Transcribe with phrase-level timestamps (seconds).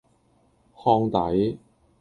[0.75, 1.59] 烘底